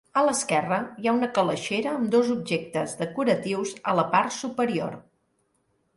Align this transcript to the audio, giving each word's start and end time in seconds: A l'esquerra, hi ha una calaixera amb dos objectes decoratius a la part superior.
A 0.19 0.21
l'esquerra, 0.27 0.79
hi 1.01 1.09
ha 1.09 1.13
una 1.17 1.29
calaixera 1.35 1.93
amb 1.97 2.09
dos 2.17 2.31
objectes 2.37 2.97
decoratius 3.03 3.75
a 3.93 3.99
la 4.01 4.07
part 4.17 4.35
superior. 4.43 5.01